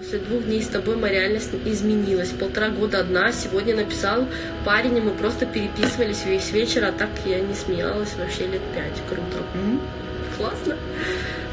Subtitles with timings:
[0.00, 2.30] После двух дней с тобой моя реальность изменилась.
[2.30, 3.32] Полтора года одна.
[3.32, 4.26] Сегодня написал
[4.64, 8.96] парень, и мы просто переписывались весь вечер, а так я не смеялась вообще лет пять.
[9.10, 9.44] Круто.
[9.54, 9.78] М?
[10.38, 10.78] Классно.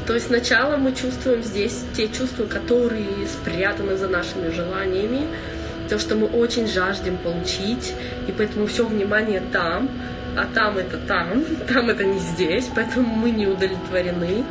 [0.06, 5.26] То есть сначала мы чувствуем здесь те чувства, которые спрятаны за нашими желаниями,
[5.90, 7.92] то, что мы очень жаждем получить,
[8.28, 9.90] и поэтому все внимание там,
[10.38, 14.42] а там это там, там это не здесь, поэтому мы не удовлетворены.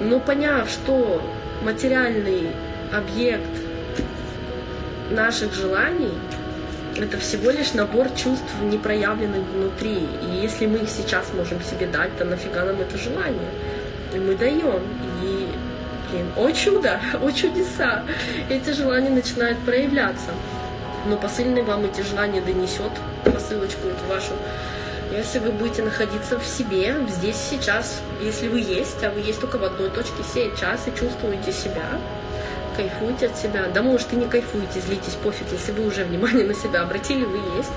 [0.00, 1.22] Но поняв, что
[1.62, 2.48] материальный
[2.92, 3.48] объект
[5.10, 6.12] наших желаний
[6.96, 10.06] это всего лишь набор чувств, не проявленных внутри.
[10.22, 13.50] И если мы их сейчас можем себе дать, то нафига нам это желание?
[14.14, 14.80] И мы даем.
[15.22, 15.48] И,
[16.10, 18.04] блин, о чудо, о чудеса!
[18.48, 20.30] Эти желания начинают проявляться.
[21.06, 22.92] Но посыльный вам эти желания донесет,
[23.24, 24.32] посылочку эту вашу,
[25.12, 29.58] если вы будете находиться в себе, здесь сейчас, если вы есть, а вы есть только
[29.58, 31.86] в одной точке сейчас и чувствуете себя,
[32.76, 33.68] кайфуете от себя.
[33.72, 37.38] Да, может, и не кайфуете, злитесь, пофиг, если вы уже внимание на себя обратили, вы
[37.56, 37.72] есть.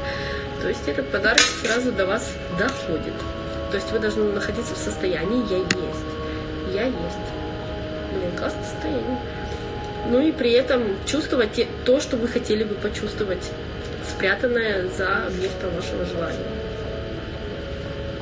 [0.61, 3.13] То есть этот подарок сразу до вас доходит.
[3.71, 6.73] То есть вы должны находиться в состоянии «я есть».
[6.73, 7.27] Я есть.
[8.13, 9.19] Блин, классное состояние.
[10.09, 13.51] Ну и при этом чувствовать то, что вы хотели бы почувствовать,
[14.09, 16.45] спрятанное за объектом вашего желания.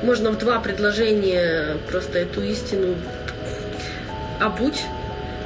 [0.02, 2.96] Можно в два предложения просто эту истину
[4.40, 4.84] обуть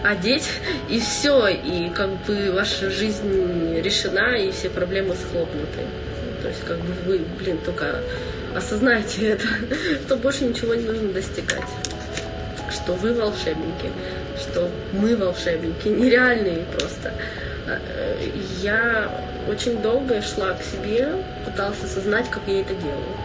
[0.04, 0.48] одеть,
[0.88, 5.86] и все, и как бы ваша жизнь решена, и все проблемы схлопнуты.
[6.42, 8.02] То есть как бы вы, блин, только
[8.54, 9.46] осознайте это,
[10.08, 11.68] то больше ничего не нужно достигать.
[12.70, 13.90] Что вы волшебники,
[14.38, 17.12] что мы волшебники, нереальные просто.
[17.66, 18.30] А, э,
[18.62, 19.10] я
[19.48, 21.08] очень долго шла к себе,
[21.44, 23.16] пыталась осознать, как я это делаю.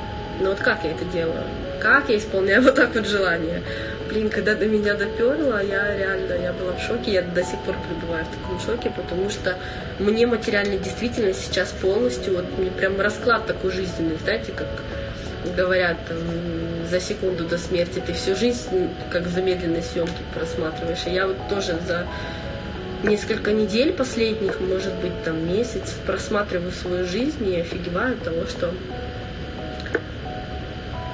[0.41, 1.43] Но вот как я это делаю?
[1.79, 3.61] Как я исполняю вот так вот желание?
[4.15, 7.75] Блин, когда до меня доперло, я реально, я была в шоке, я до сих пор
[7.87, 9.57] пребываю в таком шоке, потому что
[9.99, 14.67] мне материальная действительность сейчас полностью, вот мне прям расклад такой жизненный, знаете, как
[15.57, 16.17] говорят, там,
[16.89, 21.05] за секунду до смерти ты всю жизнь как в замедленной съемке просматриваешь.
[21.07, 22.07] И я вот тоже за
[23.03, 28.73] несколько недель последних, может быть, там месяц, просматриваю свою жизнь и офигеваю от того, что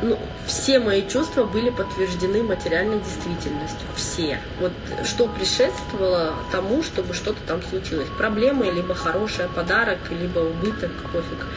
[0.04, 0.18] ну,
[0.52, 3.88] все мои чувства были подтверждены материальной действительностью.
[3.96, 4.38] Все.
[4.60, 4.74] Вот
[5.06, 8.08] что предшествовало тому, чтобы что-то там случилось.
[8.18, 11.48] Проблемы, либо хороший подарок, либо убыток, пофиг.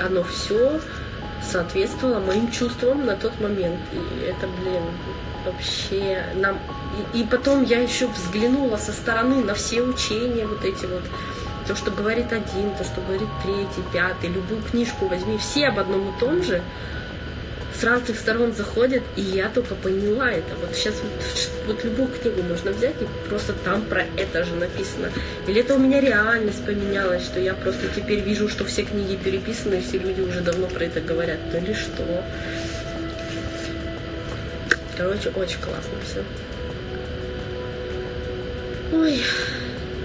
[0.00, 0.80] Оно все
[1.42, 3.80] соответствовало моим чувствам на тот момент.
[3.92, 4.82] И это, блин,
[5.44, 6.58] вообще нам...
[7.12, 11.02] И, и потом я еще взглянула со стороны на все учения вот эти вот
[11.66, 16.08] то, что говорит один, то, что говорит третий, пятый, любую книжку возьми, все об одном
[16.08, 16.62] и том же,
[17.82, 20.54] с разных сторон заходят, и я только поняла это.
[20.60, 21.10] Вот сейчас вот,
[21.66, 25.10] вот любую книгу можно взять, и просто там про это же написано.
[25.48, 29.74] Или это у меня реальность поменялась, что я просто теперь вижу, что все книги переписаны,
[29.74, 31.38] и все люди уже давно про это говорят.
[31.52, 32.22] Ну или что?
[34.96, 36.22] Короче, очень классно все.
[38.92, 39.20] Ой,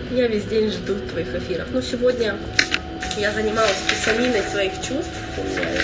[0.09, 1.67] я весь день жду твоих эфиров.
[1.71, 2.37] Ну, сегодня
[3.19, 5.13] я занималась писаниной своих чувств.
[5.37, 5.79] У меня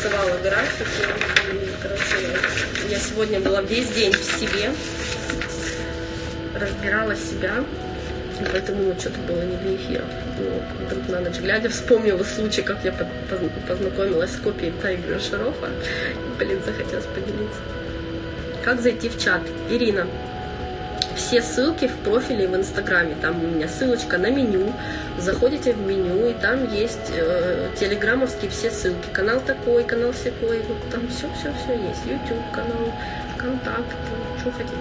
[0.00, 0.84] рисовала графики.
[1.52, 2.38] И, короче,
[2.88, 4.72] я сегодня была весь день в себе,
[6.58, 7.64] разбирала себя.
[8.40, 10.04] И поэтому что-то было не для эфира.
[10.38, 12.94] Ну, вдруг на ночь глядя вспомнила случай, как я
[13.68, 15.68] познакомилась с копией Тайгера Шарофа.
[16.38, 17.60] Блин, захотелось поделиться.
[18.64, 19.42] Как зайти в чат?
[19.68, 20.06] Ирина,
[21.20, 23.14] все ссылки в профиле в Инстаграме.
[23.20, 24.72] Там у меня ссылочка на меню.
[25.18, 29.06] Заходите в меню, и там есть э, телеграммовские все ссылки.
[29.12, 30.62] Канал такой, канал всякой.
[30.62, 32.06] Вот там все-все-все есть.
[32.06, 32.92] YouTube канал,
[33.36, 33.94] контакт,
[34.40, 34.74] что хотите.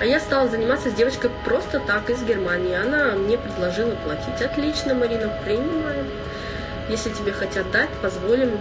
[0.00, 2.74] А я стала заниматься с девочкой просто так из Германии.
[2.74, 4.40] Она мне предложила платить.
[4.42, 6.06] Отлично, Марина, принимаем.
[6.88, 8.58] Если тебе хотят дать, позволим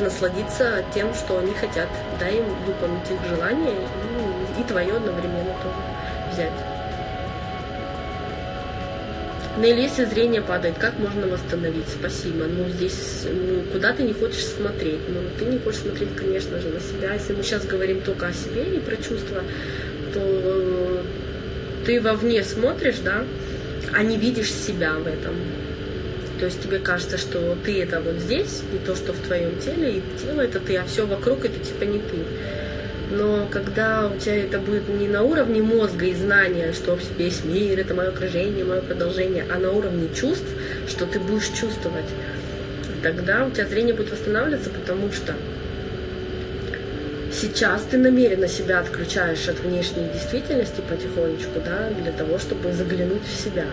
[0.00, 1.88] насладиться тем, что они хотят.
[2.18, 6.52] Дай им выполнить их желание и, и твое одновременно тоже взять.
[9.56, 11.88] Нелли, если зрение падает, как можно восстановить?
[11.88, 12.46] Спасибо.
[12.46, 14.98] Ну, здесь, ну, куда ты не хочешь смотреть?
[15.08, 17.14] Ну, ты не хочешь смотреть, конечно же, на себя.
[17.14, 19.42] Если мы сейчас говорим только о себе и про чувства,
[20.12, 21.04] то
[21.86, 23.24] ты вовне смотришь, да,
[23.92, 25.36] а не видишь себя в этом.
[26.38, 29.98] То есть тебе кажется, что ты это вот здесь, и то, что в твоем теле,
[29.98, 32.18] и тело это ты, а все вокруг это типа не ты.
[33.10, 37.26] Но когда у тебя это будет не на уровне мозга и знания, что в себе
[37.26, 40.48] есть мир, это мое окружение, мое продолжение, а на уровне чувств,
[40.88, 42.06] что ты будешь чувствовать,
[43.02, 45.34] тогда у тебя зрение будет восстанавливаться, потому что
[47.32, 53.40] сейчас ты намеренно себя отключаешь от внешней действительности потихонечку, да, для того, чтобы заглянуть в
[53.40, 53.66] себя.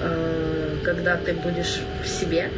[0.00, 2.50] А, когда ты будешь в себе,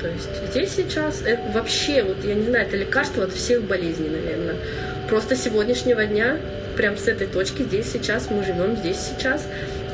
[0.00, 4.08] то есть здесь сейчас это вообще, вот я не знаю, это лекарство от всех болезней,
[4.08, 4.56] наверное.
[5.08, 6.38] Просто сегодняшнего дня,
[6.76, 9.46] прям с этой точки, здесь сейчас, мы живем здесь сейчас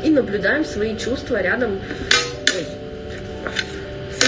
[0.05, 1.81] и наблюдаем свои чувства рядом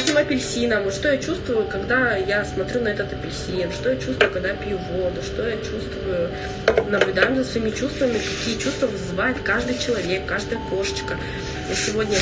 [0.07, 4.51] этим апельсином, что я чувствую, когда я смотрю на этот апельсин, что я чувствую, когда
[4.55, 6.31] пью воду, что я чувствую,
[6.89, 11.17] наблюдаем за своими чувствами, какие чувства вызывает каждый человек, каждая кошечка.
[11.69, 12.17] Я сегодня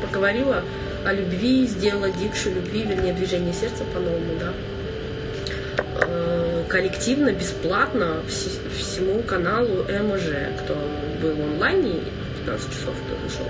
[0.00, 0.62] поговорила
[1.04, 4.52] о любви, сделала дикшу любви, вернее, движение сердца по-новому, да,
[6.00, 10.74] э, коллективно, бесплатно всему каналу МЖ, кто
[11.20, 12.00] был онлайне,
[12.46, 13.46] 15 часов кто вышел.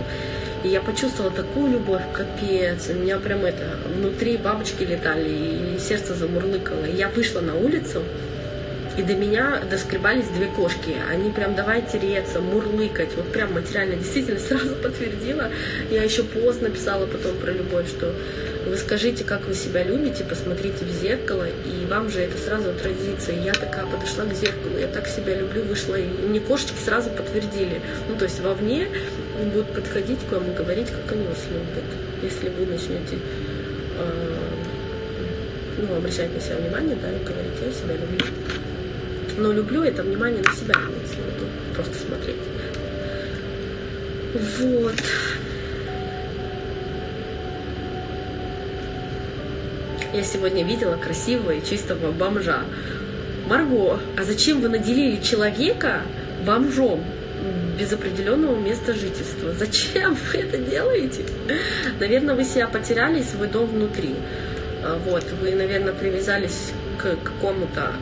[0.64, 2.88] И я почувствовала такую любовь, капец.
[2.88, 6.86] У меня прям это, внутри бабочки летали, и сердце замурлыкало.
[6.86, 8.02] И я вышла на улицу,
[8.96, 10.96] и до меня доскребались две кошки.
[11.10, 13.14] Они прям давай тереться, мурлыкать.
[13.16, 15.50] Вот прям материально действительно сразу подтвердила.
[15.90, 18.14] Я еще пост написала потом про любовь, что
[18.66, 23.32] вы скажите, как вы себя любите, посмотрите в зеркало, и вам же это сразу отразится.
[23.32, 27.10] И я такая подошла к зеркалу, я так себя люблю, вышла, и мне кошечки сразу
[27.10, 27.80] подтвердили.
[28.08, 28.88] Ну, то есть вовне
[29.52, 31.84] будут подходить к вам и говорить, как они вас любят.
[32.22, 33.18] Если вы начнете
[33.98, 34.36] э,
[35.78, 38.26] ну, обращать на себя внимание, да, и говорить, я себя люблю.
[39.36, 42.36] Но люблю это внимание на себя, если буду просто смотреть.
[44.58, 44.94] Вот.
[50.14, 52.62] Я сегодня видела красивого и чистого бомжа.
[53.46, 56.00] Марго, а зачем вы наделили человека
[56.46, 57.04] бомжом
[57.78, 59.52] без определенного места жительства?
[59.52, 61.26] Зачем вы это делаете?
[62.00, 64.14] Наверное, вы себя потеряли свой дом внутри.
[64.82, 67.92] А, вот, вы, наверное, привязались к какому-то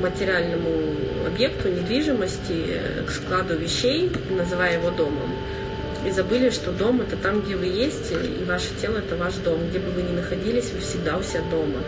[0.00, 0.94] материальному
[1.26, 5.30] объекту недвижимости, к складу вещей, называя его домом
[6.04, 9.58] и забыли, что дом это там, где вы есть, и ваше тело это ваш дом.
[9.68, 11.80] Где бы вы ни находились, вы всегда у себя дома.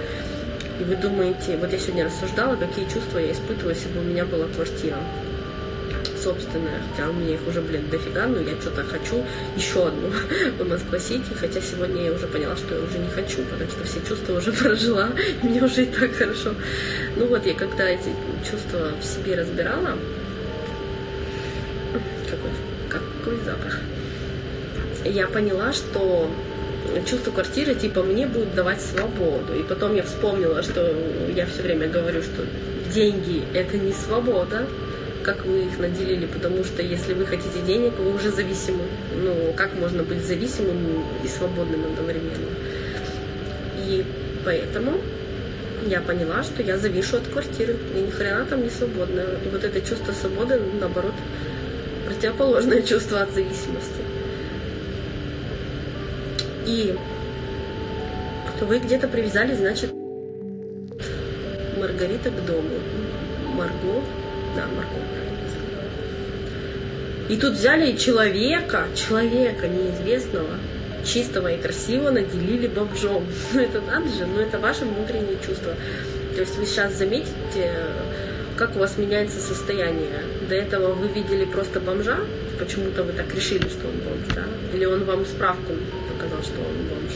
[0.80, 4.24] И вы думаете, вот я сегодня рассуждала, какие чувства я испытываю, если бы у меня
[4.24, 4.98] была квартира
[6.22, 9.24] собственная, хотя у меня их уже, блин, дофига, но я что-то хочу
[9.56, 10.10] еще одну
[10.58, 14.00] в Москва-Сити, хотя сегодня я уже поняла, что я уже не хочу, потому что все
[14.08, 15.10] чувства уже прожила,
[15.42, 16.54] и мне уже и так хорошо.
[17.16, 18.14] Ну вот, я когда эти
[18.48, 19.98] чувства в себе разбирала,
[22.30, 22.50] какой,
[22.88, 23.80] какой запах,
[25.04, 26.30] я поняла, что
[27.08, 29.54] чувство квартиры, типа, мне будет давать свободу.
[29.58, 30.94] И потом я вспомнила, что
[31.34, 32.44] я все время говорю, что
[32.94, 34.66] деньги– это не свобода,
[35.22, 38.84] как вы их наделили, потому что если вы хотите денег, вы уже зависимы.
[39.14, 42.48] Ну, как можно быть зависимым и свободным одновременно?
[43.78, 44.04] И
[44.44, 45.00] поэтому
[45.86, 49.26] я поняла, что я завишу от квартиры, и ни хрена там не свободная.
[49.44, 51.14] И вот это чувство свободы, наоборот,
[52.06, 54.02] противоположное чувство от зависимости.
[56.66, 56.94] И
[58.60, 59.92] вы где-то привязали, значит,
[61.76, 62.78] Маргарита к дому.
[63.54, 64.02] Марго,
[64.56, 64.98] да, Марго,
[67.28, 70.58] И тут взяли человека, человека неизвестного,
[71.04, 73.26] чистого и красивого наделили бомжом.
[73.52, 75.74] Ну это надо же, ну это ваше внутреннее чувство.
[76.34, 77.74] То есть вы сейчас заметите,
[78.56, 80.22] как у вас меняется состояние.
[80.48, 82.18] До этого вы видели просто бомжа,
[82.58, 84.44] почему-то вы так решили, что он бомж, да?
[84.74, 85.72] Или он вам справку
[86.16, 87.12] сказал, что он бомж.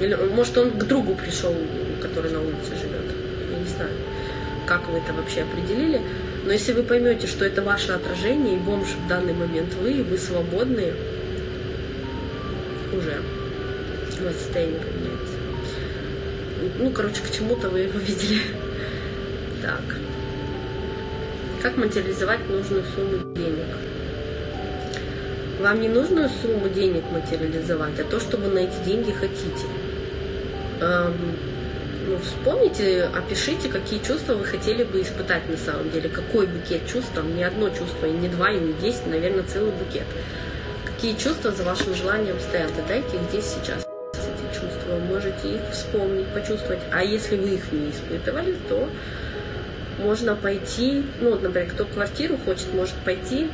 [0.00, 1.54] Или, может, он к другу пришел,
[2.02, 3.06] который на улице живет.
[3.50, 3.90] Я не знаю,
[4.66, 6.00] как вы это вообще определили.
[6.44, 10.02] Но если вы поймете, что это ваше отражение, и бомж в данный момент вы, и
[10.02, 10.92] вы свободны,
[12.92, 13.22] уже
[14.20, 15.34] у вас состояние поменяется.
[16.78, 18.42] Ну, короче, к чему-то вы его видели.
[19.62, 19.80] Так.
[21.62, 23.64] Как материализовать нужную сумму денег?
[25.60, 29.66] Вам не нужную сумму денег материализовать, а то, что вы на эти деньги хотите.
[32.14, 36.08] Ну, вспомните, опишите, какие чувства вы хотели бы испытать на самом деле.
[36.08, 39.72] Какой букет чувств, там не одно чувство, и не два, и не десять, наверное, целый
[39.72, 40.04] букет.
[40.86, 42.70] Какие чувства за вашим желанием стоят?
[42.86, 43.84] Дайте их здесь сейчас.
[44.14, 46.78] Эти чувства, можете их вспомнить, почувствовать.
[46.92, 48.88] А если вы их не испытывали, то
[49.98, 53.50] можно пойти, ну вот, например, кто квартиру хочет, может пойти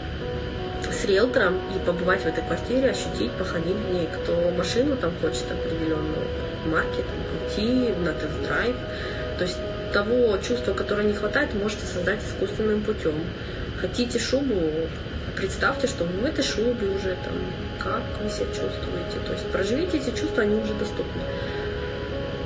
[0.92, 4.06] с риэлтором и побывать в этой квартире, ощутить, походить в ней.
[4.12, 6.26] Кто машину там хочет определенную
[6.66, 7.02] марки,
[7.50, 8.76] пойти на тест-драйв.
[9.38, 9.58] То есть
[9.92, 13.14] того чувства, которое не хватает, можете создать искусственным путем.
[13.80, 14.54] Хотите шубу,
[15.36, 17.34] представьте, что вы в этой шубе уже там,
[17.78, 19.18] как вы себя чувствуете.
[19.26, 21.22] То есть проживите эти чувства, они уже доступны.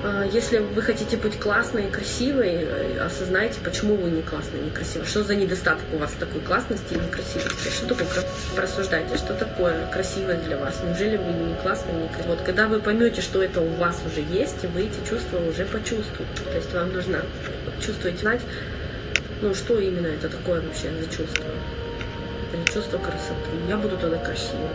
[0.06, 4.64] А, если вы хотите быть классной и красивой, э, осознайте, почему вы не классная и
[4.64, 5.06] не красивая.
[5.06, 7.68] Что за недостаток у вас такой классности и некрасивости?
[7.70, 8.22] Что такое,
[8.54, 10.82] просуждайте, что такое красивое для вас?
[10.86, 12.36] Неужели вы не классная, не красивая?
[12.36, 16.42] Вот когда вы поймете, что это у вас уже есть, вы эти чувства уже почувствуете.
[16.44, 17.22] То есть вам нужно
[17.80, 18.42] чувствовать, знать,
[19.40, 21.46] ну что именно это такое вообще за чувство.
[22.52, 23.50] Это чувство красоты.
[23.70, 24.68] Я буду тогда красивой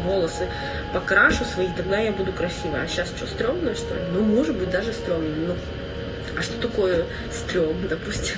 [0.00, 0.48] волосы
[0.92, 2.82] покрашу свои, тогда я буду красивая.
[2.82, 4.00] А сейчас что, стрёмно, что ли?
[4.12, 5.28] Ну, может быть, даже стрёмно.
[5.48, 5.54] Ну,
[6.36, 8.36] а что такое стрём, допустим?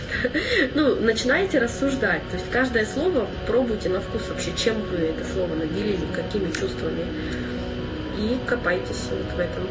[0.75, 2.23] ну, начинайте рассуждать.
[2.31, 7.05] То есть каждое слово пробуйте на вкус вообще, чем вы это слово наделили, какими чувствами.
[8.19, 9.69] И копайтесь вот в этом.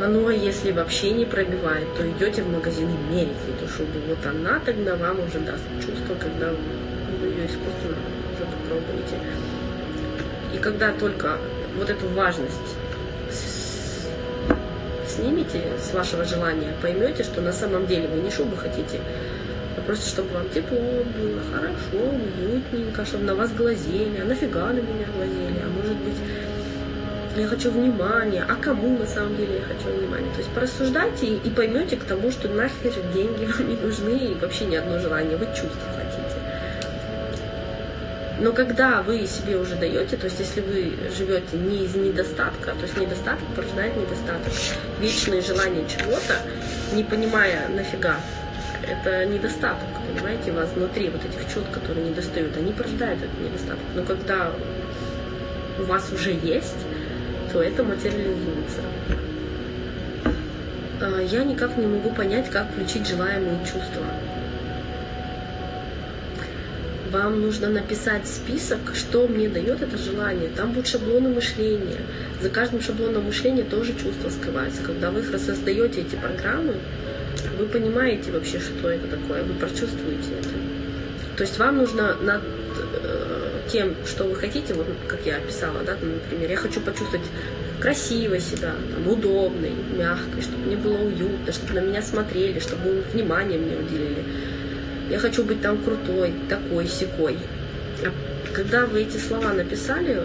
[0.00, 3.98] А ну а если вообще не пробивает, то идете в магазин и мерите эту шубу.
[4.08, 7.96] Вот она тогда вам уже даст чувство, когда вы ее искусственно
[8.32, 9.16] уже попробуете.
[10.54, 11.38] И когда только
[11.76, 12.76] вот эту важность
[15.06, 19.00] снимете с вашего желания, поймете, что на самом деле вы не шубу хотите,
[19.76, 24.80] а просто чтобы вам тепло было, хорошо, уютненько, чтобы на вас глазели, а нафига на
[24.80, 26.16] меня глазели, а может быть
[27.40, 30.30] я хочу внимания, а кому на самом деле я хочу внимания.
[30.32, 34.64] То есть порассуждайте и поймете к тому, что нахер деньги вам не нужны и вообще
[34.64, 36.07] ни одно желание, вы чувства хотите.
[38.40, 42.82] Но когда вы себе уже даете, то есть если вы живете не из недостатка, то
[42.82, 44.52] есть недостаток порождает недостаток,
[45.00, 46.36] вечное желание чего-то,
[46.92, 48.16] не понимая нафига,
[48.88, 53.40] это недостаток, понимаете, у вас внутри вот этих чувств, которые не достают, они порождают этот
[53.40, 53.84] недостаток.
[53.96, 54.52] Но когда
[55.80, 56.76] у вас уже есть,
[57.52, 58.82] то это материализуется.
[61.00, 64.04] А, я никак не могу понять, как включить желаемые чувства
[67.10, 70.50] вам нужно написать список, что мне дает это желание.
[70.54, 72.00] Там будут шаблоны мышления.
[72.40, 74.82] За каждым шаблоном мышления тоже чувства скрываются.
[74.82, 76.74] Когда вы создаете эти программы,
[77.58, 80.48] вы понимаете вообще, что это такое, вы прочувствуете это.
[81.36, 85.96] То есть вам нужно над э, тем, что вы хотите, вот как я описала, да,
[86.00, 87.26] например, я хочу почувствовать
[87.80, 93.58] красиво себя, там, удобной, мягкой, чтобы мне было уютно, чтобы на меня смотрели, чтобы внимание
[93.58, 94.24] мне уделили
[95.10, 97.38] я хочу быть там крутой, такой, секой.
[98.04, 98.12] А
[98.52, 100.20] когда вы эти слова написали,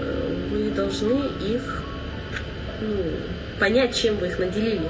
[0.52, 1.84] вы должны их
[2.82, 3.04] ну,
[3.60, 4.90] понять, чем вы их наделили.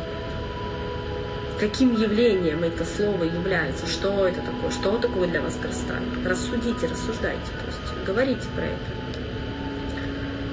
[1.59, 5.99] Каким явлением это слово является, что это такое, что такое для вас красота.
[6.25, 9.03] Рассудите, рассуждайте, то есть говорите про это.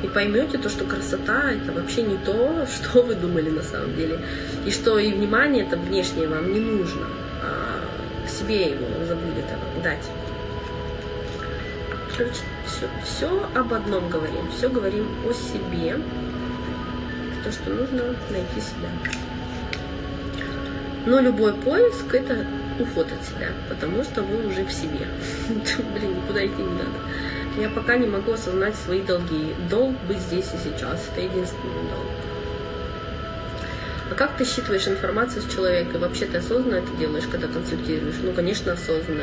[0.04, 4.20] И поймете то, что красота это вообще не то, что вы думали на самом деле.
[4.66, 7.06] И что и внимание это внешнее вам не нужно
[8.40, 9.44] себе его забудет
[9.82, 10.10] дать.
[12.16, 15.96] Короче, все, все об одном говорим, все говорим о себе,
[17.44, 18.88] то, что нужно найти себя.
[21.06, 22.46] Но любой поиск это
[22.78, 25.06] уход от себя, потому что вы уже в себе.
[25.94, 27.00] Блин, никуда идти не надо.
[27.58, 29.54] Я пока не могу осознать свои долги.
[29.68, 31.08] Долг быть здесь и сейчас.
[31.12, 32.09] Это единственный долг.
[34.10, 35.98] А как ты считываешь информацию с человека?
[35.98, 38.16] Вообще ты осознанно это делаешь, когда консультируешь?
[38.22, 39.22] Ну, конечно, осознанно.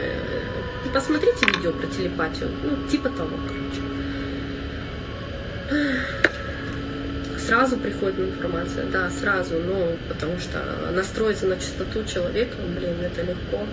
[0.94, 2.50] Посмотрите видео про телепатию.
[2.63, 3.82] Ну, типа того, короче.
[7.38, 13.65] Сразу приходит информация, да, сразу, но потому что настроиться на частоту человека, блин, это легко.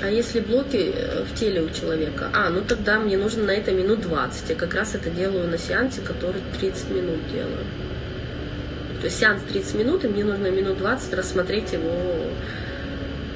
[0.00, 2.30] А если блоки э, в теле у человека?
[2.32, 4.50] А, ну тогда мне нужно на это минут 20.
[4.50, 7.64] Я как раз это делаю на сеансе, который 30 минут делаю.
[9.00, 11.90] То есть сеанс 30 минут, и мне нужно минут 20 рассмотреть его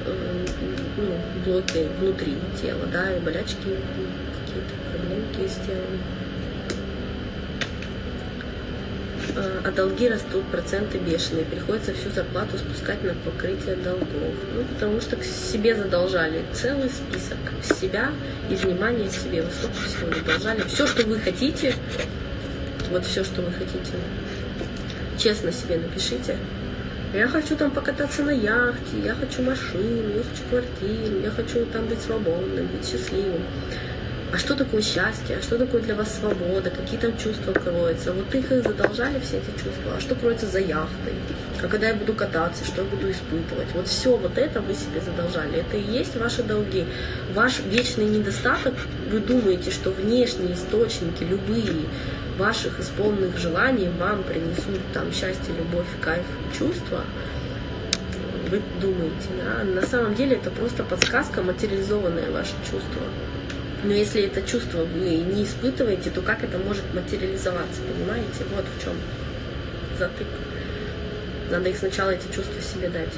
[0.05, 0.45] э,
[0.97, 5.99] ну, блоки внутри тела, да, и болячки, какие-то проблемки телом.
[9.19, 14.35] Э, а долги растут, проценты бешеные, приходится всю зарплату спускать на покрытие долгов.
[14.55, 18.11] Ну, потому что к себе задолжали целый список себя
[18.49, 19.41] и внимание к себе.
[19.41, 20.61] Вы столько всего задолжали.
[20.67, 21.75] Все, что вы хотите,
[22.91, 23.93] вот все, что вы хотите,
[25.17, 26.37] честно себе напишите.
[27.13, 31.85] Я хочу там покататься на яхте, я хочу машину, я хочу квартиру, я хочу там
[31.85, 33.43] быть свободным, быть счастливым
[34.33, 38.13] а что такое счастье, а что такое для вас свобода, какие там чувства кроются.
[38.13, 41.13] Вот их и задолжали все эти чувства, а что кроется за яхтой,
[41.61, 43.67] а когда я буду кататься, что я буду испытывать.
[43.75, 46.85] Вот все вот это вы себе задолжали, это и есть ваши долги.
[47.35, 48.73] Ваш вечный недостаток,
[49.11, 51.85] вы думаете, что внешние источники, любые
[52.39, 56.25] ваших исполненных желаний вам принесут там счастье, любовь, кайф,
[56.57, 57.03] чувства,
[58.49, 59.63] вы думаете, да?
[59.63, 63.01] На самом деле это просто подсказка, материализованное ваше чувство
[63.83, 68.45] Но если это чувство вы не испытываете, то как это может материализоваться, понимаете?
[68.55, 68.93] Вот в чем
[69.99, 70.27] затык.
[71.51, 73.13] Надо их сначала эти чувства себе дать.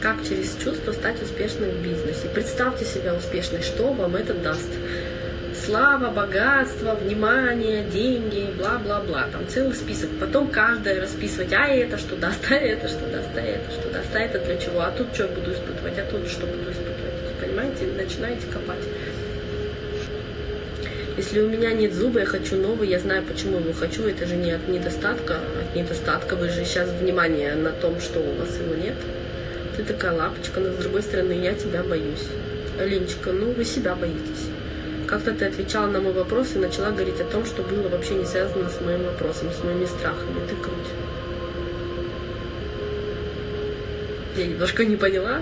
[0.00, 2.28] Как через чувство стать успешным в бизнесе?
[2.32, 4.70] Представьте себя успешной, что вам это даст?
[5.64, 9.28] слава, богатство, внимание, деньги, бла-бла-бла.
[9.32, 10.10] Там целый список.
[10.18, 14.14] Потом каждое расписывать, а это что даст, а это что даст, а это что даст,
[14.14, 16.89] а это для чего, а тут что буду испытывать, а тут что буду испытывать.
[17.80, 18.84] Понимаете, начинаете копать.
[21.16, 24.02] Если у меня нет зуба, я хочу новый, я знаю, почему его хочу.
[24.04, 25.38] Это же не от недостатка.
[25.60, 28.96] От недостатка вы же сейчас внимание на том, что у вас его нет.
[29.76, 32.26] Ты такая лапочка, но с другой стороны, я тебя боюсь.
[32.78, 34.48] Ленечка, ну вы себя боитесь.
[35.06, 38.24] Как-то ты отвечала на мой вопрос и начала говорить о том, что было вообще не
[38.24, 40.46] связано с моим вопросом, с моими страхами.
[40.48, 40.76] Ты круть.
[44.36, 45.40] Я немножко не поняла.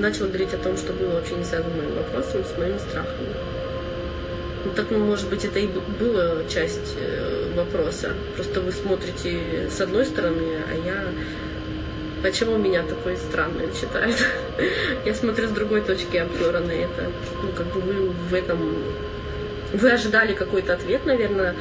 [0.00, 3.28] Начала говорить о том, что было вообще не связано с моим вопросом, с моими страхами.
[4.64, 8.14] Ну, так, ну, может быть, это и была часть э, вопроса.
[8.34, 11.04] Просто вы смотрите с одной стороны, а я
[12.22, 14.14] Почему меня такой странный считает?
[15.06, 17.10] Я смотрю с другой точки обзора на это.
[17.42, 18.58] Ну, как бы вы в этом...
[19.72, 21.54] Вы ожидали какой-то ответ, наверное,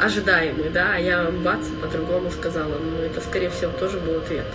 [0.00, 2.76] ожидаемый, да, а я бац, по-другому сказала.
[2.76, 4.46] Ну, это, скорее всего, тоже был ответ.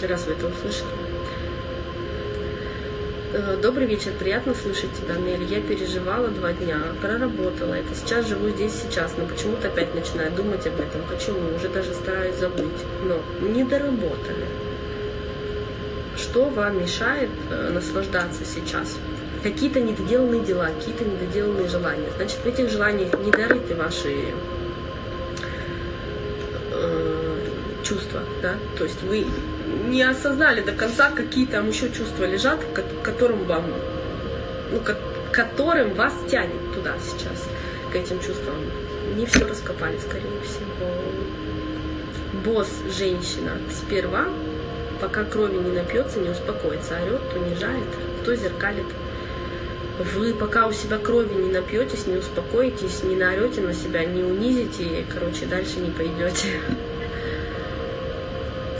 [0.00, 1.03] Раз вы это услышали.
[3.36, 5.44] Э, добрый вечер, приятно слышать тебя, Нелли.
[5.52, 7.92] Я переживала два дня, проработала это.
[7.92, 11.02] Сейчас живу здесь сейчас, но почему-то опять начинаю думать об этом.
[11.10, 11.52] Почему?
[11.56, 12.70] Уже даже стараюсь забыть.
[13.02, 14.46] Но не доработали.
[16.16, 18.96] Что вам мешает э, наслаждаться сейчас?
[19.42, 22.10] Какие-то недоделанные дела, какие-то недоделанные желания.
[22.14, 24.26] Значит, в этих желаниях не дарите ваши
[26.70, 27.38] э,
[27.82, 28.54] чувства, да?
[28.78, 29.26] То есть вы
[29.88, 33.64] не осознали до конца, какие там еще чувства лежат, к которым вам,
[34.72, 34.96] ну, к
[35.32, 37.48] которым вас тянет туда сейчас,
[37.92, 38.56] к этим чувствам.
[39.16, 40.90] Не все раскопали, скорее всего.
[42.44, 44.26] Босс, женщина, сперва,
[45.00, 47.84] пока крови не напьется, не успокоится, орет, унижает,
[48.22, 48.86] кто зеркалит.
[50.14, 55.04] Вы пока у себя крови не напьетесь, не успокоитесь, не наорете на себя, не унизите,
[55.12, 56.60] короче, дальше не пойдете.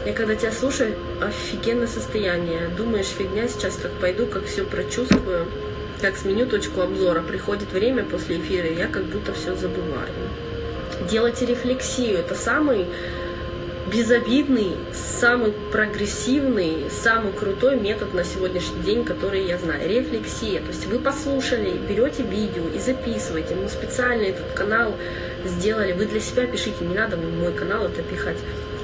[0.05, 2.69] Я когда тебя слушаю, офигенное состояние.
[2.77, 5.47] Думаешь, фигня, сейчас как пойду, как все прочувствую,
[6.03, 7.23] как сменю точку обзора.
[7.23, 10.13] Приходит время после эфира, я как будто все забываю.
[11.11, 12.19] Делайте рефлексию.
[12.19, 12.85] Это самый
[13.91, 19.89] безобидный, самый прогрессивный, самый крутой метод на сегодняшний день, который я знаю.
[19.89, 20.61] Рефлексия.
[20.61, 23.55] То есть вы послушали, берете видео и записываете.
[23.55, 24.95] Мы специально этот канал
[25.47, 25.93] сделали.
[25.93, 28.37] Вы для себя пишите, не надо мой канал это пихать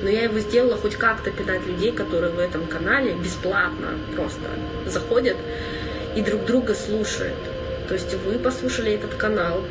[0.03, 4.49] но я его сделала хоть как-то питать людей, которые в этом канале бесплатно просто
[4.87, 5.37] заходят
[6.17, 7.37] и друг друга слушают.
[7.89, 9.63] То есть вы послушали этот канал,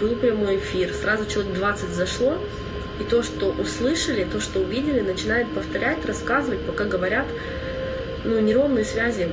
[0.00, 2.38] был прямой эфир, сразу человек 20 зашло,
[3.00, 7.26] и то, что услышали, то, что увидели, начинает повторять, рассказывать, пока говорят,
[8.24, 9.28] ну, неровные связи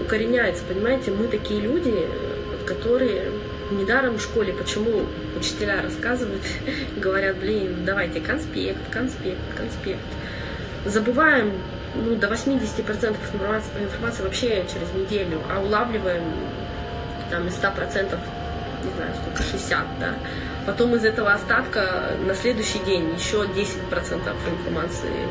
[0.00, 2.06] укореняются, понимаете, мы такие люди,
[2.64, 3.30] которые
[3.78, 5.06] Недаром в школе почему
[5.38, 6.42] учителя рассказывают,
[6.96, 10.00] говорят, блин, давайте конспект, конспект, конспект.
[10.84, 11.52] Забываем
[11.94, 16.24] ну, до 80% информации, информации вообще через неделю, а улавливаем
[17.30, 18.18] там из 100%,
[18.84, 20.14] не знаю, сколько, 60, да.
[20.66, 23.50] Потом из этого остатка на следующий день еще 10%
[24.50, 25.28] информации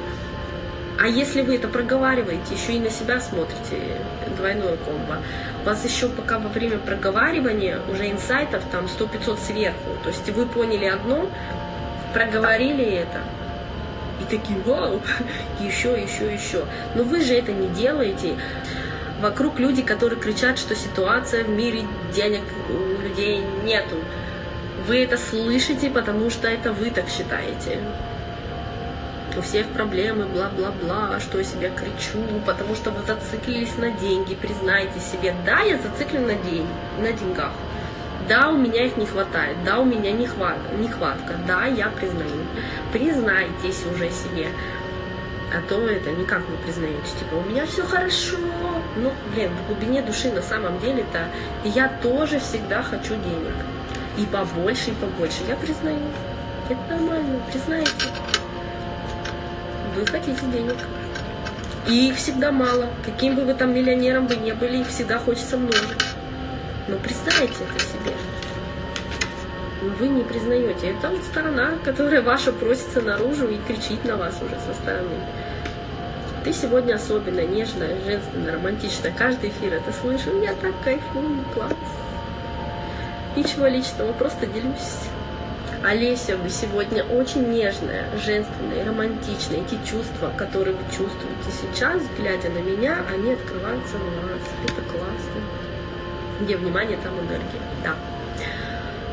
[1.01, 3.97] а если вы это проговариваете, еще и на себя смотрите,
[4.37, 5.17] двойное комбо,
[5.63, 9.89] у вас еще пока во время проговаривания уже инсайтов там 100-500 сверху.
[10.03, 11.27] То есть вы поняли одно,
[12.13, 13.21] проговорили это,
[14.21, 15.01] и такие, вау,
[15.59, 16.65] еще, еще, еще.
[16.93, 18.35] Но вы же это не делаете.
[19.21, 21.83] Вокруг люди, которые кричат, что ситуация в мире
[22.13, 23.95] денег у людей нету.
[24.87, 27.79] Вы это слышите, потому что это вы так считаете
[29.37, 34.99] у всех проблемы, бла-бла-бла, что я себе кричу, потому что вы зациклились на деньги, признайте
[34.99, 36.67] себе, да, я зациклен на, день,
[36.99, 37.51] на деньгах,
[38.27, 42.45] да, у меня их не хватает, да, у меня нехватка, нехватка, да, я признаю.
[42.93, 44.49] Признайтесь уже себе.
[45.53, 47.17] А то это никак не признаете.
[47.19, 48.37] Типа, у меня все хорошо.
[48.95, 51.27] Ну, блин, в глубине души на самом деле-то
[51.65, 53.55] я тоже всегда хочу денег.
[54.17, 55.43] И побольше, и побольше.
[55.49, 55.99] Я признаю.
[56.69, 57.91] Это нормально, признайте
[59.95, 60.77] вы хотите денег.
[61.87, 62.87] И их всегда мало.
[63.03, 66.05] Каким бы вы там миллионером бы не были, их всегда хочется множить.
[66.87, 68.13] Но признайте это себе.
[69.81, 70.91] Но вы не признаете.
[70.91, 75.15] Это вот сторона, которая ваша просится наружу и кричит на вас уже со стороны.
[76.43, 79.13] Ты сегодня особенно нежная, женственная, романтичная.
[79.15, 80.41] Каждый эфир это слышу.
[80.41, 81.73] Я так кайфую, класс.
[83.35, 85.09] Ничего личного, просто делюсь.
[85.83, 89.61] Олеся, вы сегодня очень нежная, женственная и романтичная.
[89.61, 94.41] Эти чувства, которые вы чувствуете сейчас, глядя на меня, они открываются в вас.
[94.63, 95.41] Это классно.
[96.39, 97.59] Где внимание, там энергия.
[97.83, 97.95] Да.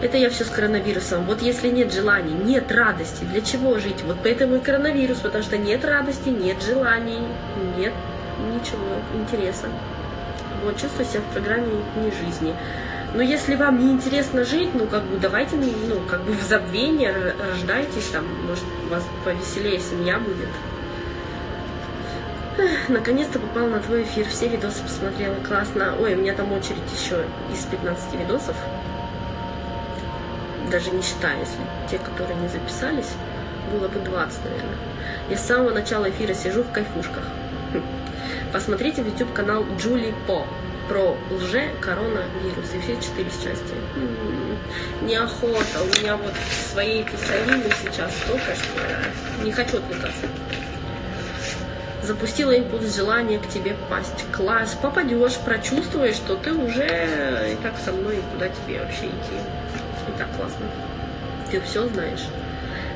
[0.03, 1.25] Это я все с коронавирусом.
[1.25, 4.03] Вот если нет желаний, нет радости, для чего жить?
[4.05, 7.27] Вот поэтому и коронавирус, потому что нет радости, нет желаний,
[7.79, 7.95] нет
[8.53, 9.69] ничего интереса.
[10.63, 12.55] Вот чувствую себя в программе не жизни.
[13.15, 17.35] Но если вам не интересно жить, ну как бы давайте, ну как бы в забвение
[17.51, 20.49] рождайтесь, там, может у вас повеселее семья будет.
[22.89, 25.95] Наконец-то попал на твой эфир, все видосы посмотрела, классно.
[26.01, 28.57] Ой, у меня там очередь еще из 15 видосов
[30.69, 31.59] даже не считая, если
[31.91, 33.13] те, которые не записались,
[33.73, 34.77] было бы 20, наверное.
[35.31, 37.25] Я с самого начала эфира сижу в кайфушках.
[37.73, 37.83] Хм.
[38.53, 40.47] Посмотрите в YouTube канал Джули По
[40.89, 43.75] про лже-коронавирус и все четыре части.
[45.03, 46.33] Неохота, у меня вот
[46.73, 50.27] своей писанины сейчас столько, что не хочу отвлекаться.
[52.03, 54.25] Запустила импульс желания к тебе попасть.
[54.33, 59.37] Класс, попадешь, прочувствуешь, что ты уже и так со мной, куда тебе вообще идти
[60.09, 60.67] и так классно.
[61.51, 62.27] Ты все знаешь.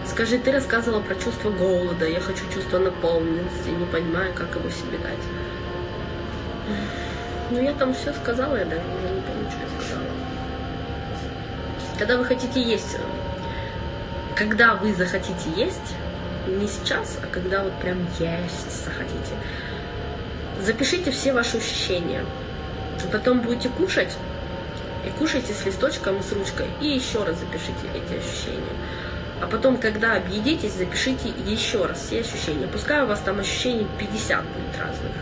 [0.06, 4.98] Скажи, ты рассказывала про чувство голода, я хочу чувство наполненности, не понимаю, как его себе
[4.98, 5.18] дать.
[7.52, 10.06] Ну, я там все сказала, я даже уже не помню, что я сказала.
[11.98, 12.96] Когда вы хотите есть,
[14.34, 15.94] когда вы захотите есть,
[16.46, 19.34] не сейчас, а когда вот прям есть захотите,
[20.62, 22.24] запишите все ваши ощущения.
[23.12, 24.16] Потом будете кушать,
[25.06, 26.68] и кушайте с листочком с ручкой.
[26.80, 28.72] И еще раз запишите эти ощущения.
[29.42, 32.66] А потом, когда объедитесь, запишите еще раз все ощущения.
[32.66, 35.12] Пускай у вас там ощущений 50 будет разных.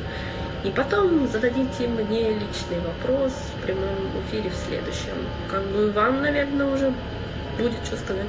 [0.63, 3.97] И потом зададите мне личный вопрос в прямом
[4.27, 5.17] эфире в следующем.
[5.51, 6.93] Как бы вам, наверное, уже
[7.59, 8.27] будет что сказать.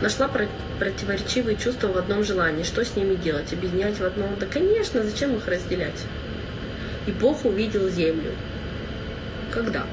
[0.00, 0.30] Нашла
[0.78, 2.62] противоречивые чувства в одном желании.
[2.62, 3.52] Что с ними делать?
[3.52, 4.36] Объединять в одном?
[4.38, 6.04] Да, конечно, зачем их разделять?
[7.06, 8.30] И Бог увидел землю.
[9.50, 9.84] Когда?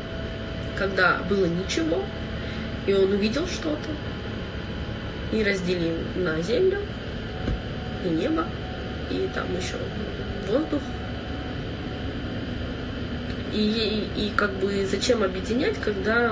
[0.78, 2.04] Когда было ничего,
[2.86, 3.90] и он увидел что-то,
[5.32, 6.80] и разделил на землю,
[8.06, 8.46] и небо,
[9.10, 9.78] и там еще
[10.54, 10.82] воздух.
[13.54, 16.32] И, и, и как бы зачем объединять, когда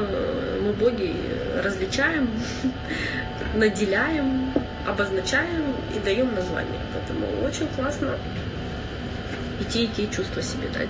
[0.61, 1.13] мы боги
[1.63, 2.29] различаем,
[3.55, 4.51] наделяем,
[4.87, 6.79] обозначаем и даем название.
[6.93, 8.17] Поэтому очень классно
[9.59, 10.89] идти и те чувства себе дать.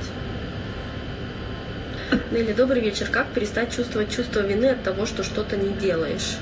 [2.31, 3.07] Нелли, добрый вечер.
[3.09, 6.37] Как перестать чувствовать чувство вины от того, что что-то не делаешь?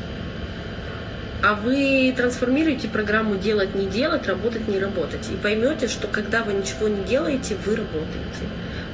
[1.41, 5.29] А вы трансформируете программу делать, не делать, работать, не работать.
[5.31, 8.43] И поймете, что когда вы ничего не делаете, вы работаете.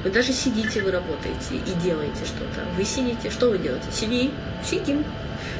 [0.04, 2.60] Вы даже сидите, вы работаете и делаете что-то.
[2.76, 3.86] Вы сидите, что вы делаете?
[3.90, 4.30] Сиди,
[4.64, 5.04] сидим.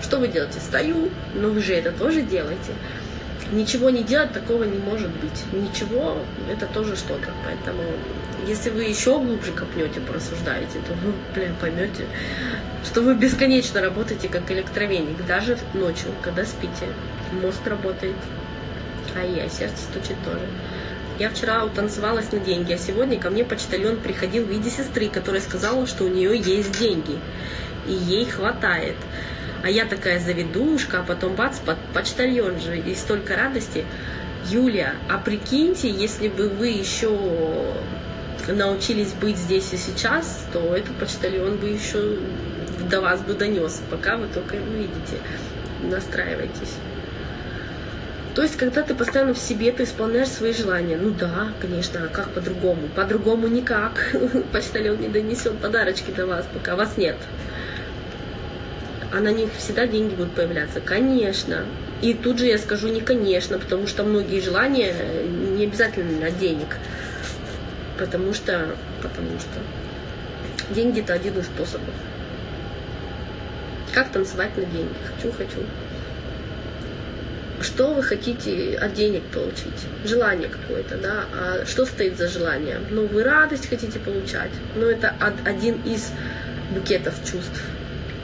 [0.01, 0.61] Что вы делаете?
[0.61, 1.11] Стою.
[1.35, 2.73] Но вы же это тоже делаете.
[3.51, 5.43] Ничего не делать такого не может быть.
[5.53, 6.19] Ничего
[6.49, 7.31] это тоже что-то.
[7.45, 7.83] Поэтому
[8.47, 12.07] если вы еще глубже копнете, порассуждаете, то вы, блин, поймете,
[12.85, 16.87] что вы бесконечно работаете как электровеник, даже ночью, когда спите.
[17.43, 18.15] Мозг работает,
[19.17, 20.47] а я, сердце стучит тоже.
[21.19, 25.41] Я вчера утанцевалась на деньги, а сегодня ко мне почтальон приходил в виде сестры, которая
[25.41, 27.19] сказала, что у нее есть деньги,
[27.87, 28.97] и ей хватает.
[29.63, 31.57] А я такая заведушка, а потом бац,
[31.95, 33.85] почтальон же, и столько радости.
[34.49, 37.09] Юля, а прикиньте, если бы вы еще
[38.49, 42.19] научились быть здесь и сейчас, то этот почтальон бы еще
[42.91, 45.19] до вас бы донес, пока вы только увидите,
[45.83, 46.75] настраивайтесь.
[48.37, 50.99] То есть, когда ты постоянно в себе, ты исполняешь свои желания.
[50.99, 52.87] Ну да, конечно, а как по-другому?
[52.95, 54.15] По-другому никак.
[54.53, 57.17] Почтальон не донесет подарочки до вас, пока вас нет.
[59.11, 60.81] А на них всегда деньги будут появляться.
[60.81, 61.65] Конечно.
[62.03, 64.95] И тут же я скажу не конечно, потому что многие желания
[65.57, 66.77] не обязательно от денег.
[67.99, 71.95] Потому что, потому что деньги это один из способов.
[73.95, 74.95] Как танцевать на деньги?
[75.15, 75.59] Хочу, хочу.
[77.63, 79.87] Что вы хотите от денег получить?
[80.05, 81.25] Желание какое-то, да?
[81.33, 82.81] А что стоит за желание?
[82.91, 84.51] Ну, вы радость хотите получать.
[84.75, 86.11] Ну, это один из
[86.75, 87.63] букетов чувств.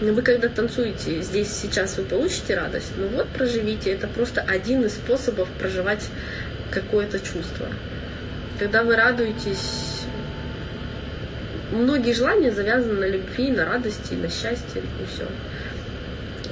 [0.02, 2.92] Но вы когда танцуете здесь сейчас, вы получите радость.
[2.96, 3.92] Ну вот проживите.
[3.92, 6.08] Это просто один из способов проживать
[6.72, 7.68] какое-то чувство.
[8.62, 10.04] Когда вы радуетесь,
[11.72, 15.26] многие желания завязаны на любви, на радости, на счастье, и все.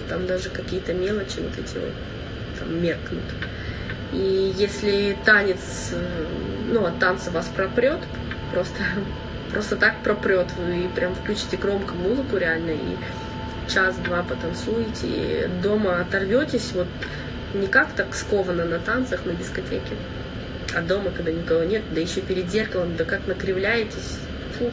[0.08, 1.92] Там даже какие-то мелочи вот эти вот
[2.58, 3.22] там меркнут.
[4.12, 6.26] И если танец, э,
[6.72, 8.00] ну, от танца вас пропрет,
[8.52, 8.82] просто,
[9.52, 16.72] просто так пропрет, вы прям включите громко музыку реально и час-два потанцуете, и дома оторветесь,
[16.74, 16.88] вот
[17.54, 19.94] не как так скованно на танцах, на дискотеке,
[20.74, 24.18] а дома, когда никого нет, да еще перед зеркалом, да как накривляетесь,
[24.58, 24.72] фух,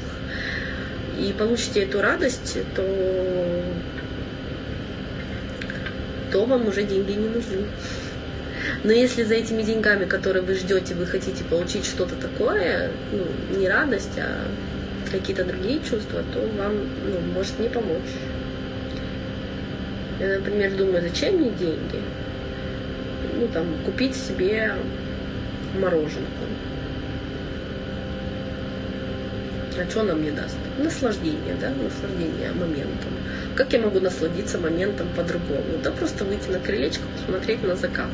[1.20, 3.64] и получите эту радость, то,
[6.32, 7.66] то вам уже деньги не нужны.
[8.84, 13.68] Но если за этими деньгами, которые вы ждете, вы хотите получить что-то такое, ну, не
[13.68, 14.46] радость, а
[15.12, 16.74] какие-то другие чувства, то вам
[17.06, 18.12] ну, может не помочь.
[20.20, 22.02] Я, например, думаю, зачем мне деньги?
[23.40, 24.74] Ну, там, купить себе
[25.78, 26.44] мороженку.
[29.80, 30.58] А что она мне даст?
[30.80, 33.12] Наслаждение, да, наслаждение моментом.
[33.56, 35.80] Как я могу насладиться моментом по-другому?
[35.84, 38.10] Да просто выйти на крылечко, посмотреть на закат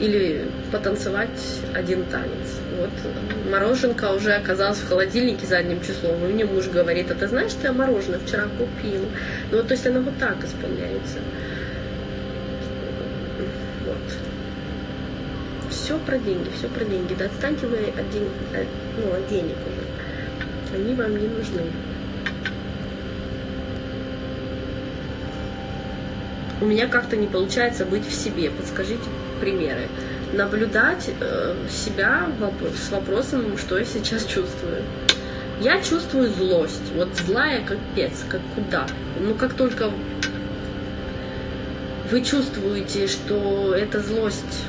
[0.00, 2.58] или потанцевать один танец.
[2.78, 2.90] Вот
[3.50, 7.68] мороженка уже оказалась в холодильнике задним числом, и мне муж говорит, а ты знаешь, что
[7.68, 9.02] я мороженое вчера купил?
[9.52, 11.18] Ну, то есть она вот так исполняется.
[13.86, 15.72] Вот.
[15.84, 17.12] Все про деньги, все про деньги.
[17.12, 18.66] Да отстаньте вы от, день, от,
[18.96, 20.80] ну, от денег уже.
[20.80, 21.60] Они вам не нужны.
[26.62, 28.50] У меня как-то не получается быть в себе.
[28.50, 29.02] Подскажите,
[29.42, 29.88] примеры.
[30.32, 32.28] Наблюдать э, себя
[32.82, 34.82] с вопросом, что я сейчас чувствую.
[35.60, 36.92] Я чувствую злость.
[36.94, 38.86] Вот злая как пец, как куда.
[39.20, 39.90] Ну, как только
[42.10, 44.64] вы чувствуете, что эта злость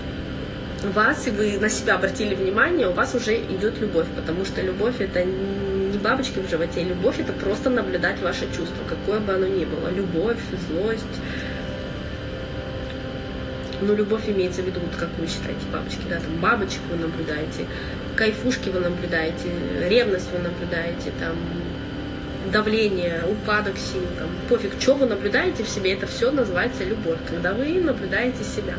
[0.92, 5.00] вас, и вы на себя обратили внимание, у вас уже идет любовь, потому что любовь
[5.00, 9.66] это не бабочки в животе, любовь это просто наблюдать ваше чувство, какое бы оно ни
[9.66, 9.90] было.
[9.90, 11.04] Любовь, злость,
[13.82, 16.98] но ну, любовь имеется в виду, вот как вы считаете, бабочки, да, там бабочек вы
[16.98, 17.66] наблюдаете,
[18.16, 19.50] кайфушки вы наблюдаете,
[19.90, 21.36] ревность вы наблюдаете, там
[22.52, 27.54] давление, упадок сил, там, пофиг, что вы наблюдаете в себе, это все называется любовь, когда
[27.54, 28.76] вы наблюдаете себя.